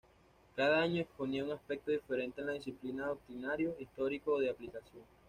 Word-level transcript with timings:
Cada 0.55 0.79
año 0.81 0.99
exponía 0.99 1.43
un 1.43 1.51
aspecto 1.51 1.91
diferente 1.91 2.41
de 2.41 2.47
la 2.47 2.53
disciplina: 2.53 3.05
doctrinario, 3.05 3.75
histórico 3.79 4.31
o 4.31 4.39
de 4.39 4.49
aplicación. 4.49 5.03